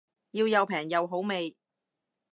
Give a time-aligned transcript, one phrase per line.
[0.31, 1.55] 要又平又好味